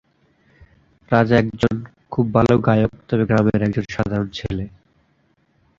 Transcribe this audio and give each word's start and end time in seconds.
রাজা 1.11 1.35
একজন 1.37 1.75
খুব 2.11 2.25
ভালো 2.35 2.53
গায়ক, 2.67 2.91
তবে 3.07 3.23
গ্রামের 3.29 3.61
একজন 3.67 3.85
সাধারণ 3.95 4.27
ছেলে। 4.39 4.65